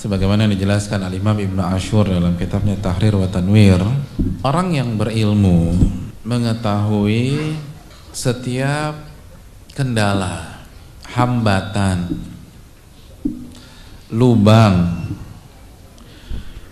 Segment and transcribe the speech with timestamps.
[0.00, 3.84] sebagaimana dijelaskan Al-Imam Ibnu Ashur dalam kitabnya Tahrir wa Tanwir
[4.40, 5.76] orang yang berilmu
[6.24, 7.52] mengetahui
[8.08, 8.96] setiap
[9.76, 10.64] kendala
[11.12, 12.16] hambatan
[14.08, 15.04] lubang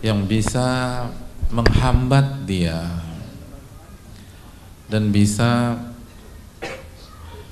[0.01, 1.05] yang bisa
[1.53, 2.81] menghambat dia
[4.89, 5.77] dan bisa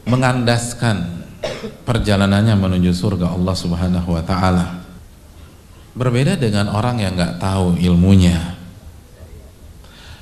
[0.08, 1.28] mengandaskan
[1.84, 4.85] perjalanannya menuju surga Allah Subhanahu wa taala.
[5.96, 8.52] Berbeda dengan orang yang nggak tahu ilmunya.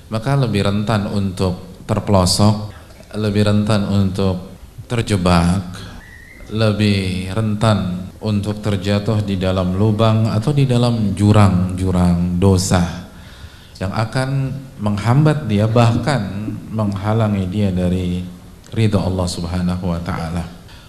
[0.06, 2.70] Maka lebih rentan untuk terpelosok,
[3.18, 4.54] lebih rentan untuk
[4.86, 5.74] terjebak,
[6.54, 13.04] lebih rentan untuk terjatuh di dalam lubang atau di dalam jurang-jurang dosa
[13.82, 18.22] yang akan menghambat dia bahkan menghalangi dia dari
[18.70, 20.44] ridho Allah Subhanahu wa taala.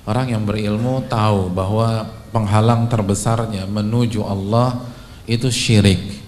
[0.05, 4.83] Orang yang berilmu tahu bahwa penghalang terbesarnya menuju Allah
[5.23, 6.19] itu syirik.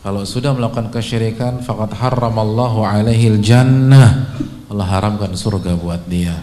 [0.00, 4.30] Kalau sudah melakukan kesyirikan, fakat haramallahu alaihi jannah.
[4.70, 6.38] Allah haramkan surga buat dia.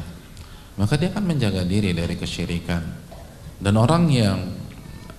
[0.75, 2.83] Maka dia akan menjaga diri dari kesyirikan.
[3.57, 4.37] Dan orang yang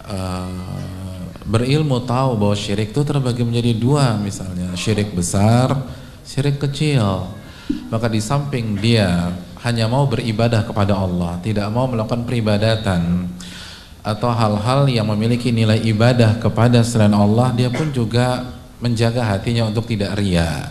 [0.07, 5.75] uh, berilmu tahu bahwa syirik itu terbagi menjadi dua misalnya syirik besar,
[6.23, 7.27] syirik kecil.
[7.91, 13.27] Maka di samping dia hanya mau beribadah kepada Allah, tidak mau melakukan peribadatan
[14.03, 18.47] atau hal-hal yang memiliki nilai ibadah kepada selain Allah, dia pun juga
[18.79, 20.71] menjaga hatinya untuk tidak ria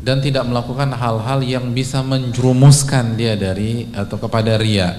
[0.00, 4.96] dan tidak melakukan hal-hal yang bisa menjerumuskan dia dari atau kepada ria.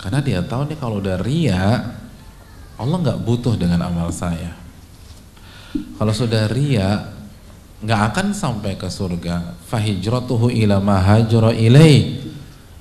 [0.00, 1.92] Karena dia tahu nih kalau udah ria,
[2.80, 4.56] Allah nggak butuh dengan amal saya.
[6.00, 7.19] Kalau sudah ria,
[7.80, 9.56] nggak akan sampai ke surga.
[9.68, 12.20] Fahijratuhu ila mahajra ilai.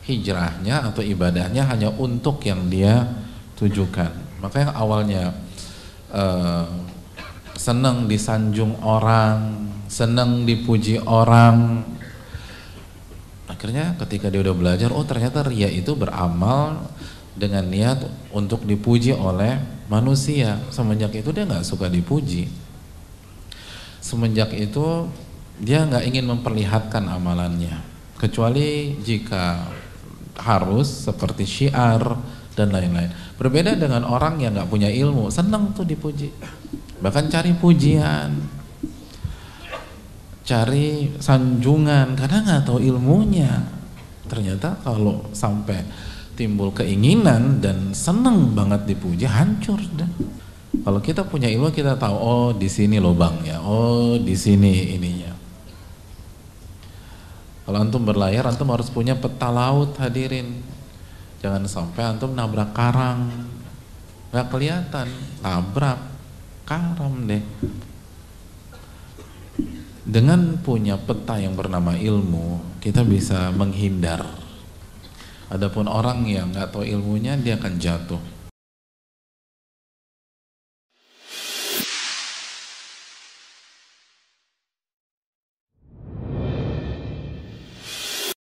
[0.03, 3.05] Hijrahnya atau ibadahnya hanya untuk yang dia
[3.55, 4.09] tujukan.
[4.41, 5.23] Maka yang awalnya
[6.09, 6.65] uh,
[7.53, 11.85] senang disanjung orang, senang dipuji orang,
[13.45, 16.89] akhirnya ketika dia udah belajar, oh ternyata ria itu beramal
[17.37, 18.01] dengan niat
[18.33, 20.57] untuk dipuji oleh manusia.
[20.73, 22.68] Semenjak itu dia nggak suka dipuji
[24.09, 25.05] semenjak itu
[25.61, 27.77] dia nggak ingin memperlihatkan amalannya.
[28.17, 29.69] Kecuali jika
[30.41, 32.01] harus seperti syiar
[32.57, 33.13] dan lain-lain.
[33.37, 36.33] Berbeda dengan orang yang nggak punya ilmu senang tuh dipuji.
[36.99, 38.33] Bahkan cari pujian.
[40.43, 43.61] Cari sanjungan karena nggak tahu ilmunya.
[44.25, 45.85] Ternyata kalau sampai
[46.33, 50.07] timbul keinginan dan senang banget dipuji hancur dan
[50.89, 55.29] kalau kita punya ilmu kita tahu oh di sini lubangnya, oh di sini ininya.
[57.61, 60.49] Kalau antum berlayar antum harus punya peta laut hadirin.
[61.45, 63.29] Jangan sampai antum nabrak karang.
[64.33, 65.13] nggak kelihatan,
[65.45, 66.01] tabrak
[66.65, 67.45] karam deh.
[70.09, 74.25] Dengan punya peta yang bernama ilmu, kita bisa menghindar.
[75.53, 78.38] Adapun orang yang nggak tahu ilmunya, dia akan jatuh